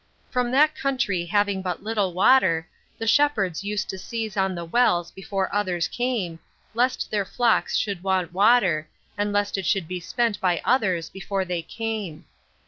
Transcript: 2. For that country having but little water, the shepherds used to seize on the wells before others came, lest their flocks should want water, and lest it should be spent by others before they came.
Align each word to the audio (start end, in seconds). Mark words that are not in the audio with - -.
2. 0.29 0.31
For 0.31 0.49
that 0.49 0.73
country 0.73 1.25
having 1.25 1.61
but 1.61 1.83
little 1.83 2.11
water, 2.11 2.67
the 2.97 3.05
shepherds 3.05 3.63
used 3.63 3.87
to 3.91 3.99
seize 3.99 4.35
on 4.35 4.55
the 4.55 4.65
wells 4.65 5.11
before 5.11 5.53
others 5.53 5.87
came, 5.87 6.39
lest 6.73 7.11
their 7.11 7.23
flocks 7.23 7.77
should 7.77 8.01
want 8.01 8.33
water, 8.33 8.87
and 9.15 9.31
lest 9.31 9.59
it 9.59 9.65
should 9.67 9.87
be 9.87 9.99
spent 9.99 10.41
by 10.41 10.59
others 10.65 11.07
before 11.11 11.45
they 11.45 11.61
came. 11.61 12.25